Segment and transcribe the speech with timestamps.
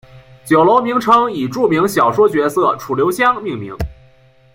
[0.43, 3.71] 酒楼名称以著名小说角色楚留香命名。